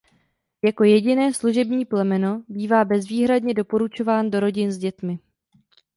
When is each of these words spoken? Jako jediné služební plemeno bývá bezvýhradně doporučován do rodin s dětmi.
Jako 0.63 0.83
jediné 0.83 1.33
služební 1.33 1.85
plemeno 1.85 2.43
bývá 2.49 2.85
bezvýhradně 2.85 3.53
doporučován 3.53 4.31
do 4.31 4.39
rodin 4.39 4.71
s 4.71 4.77
dětmi. 4.77 5.19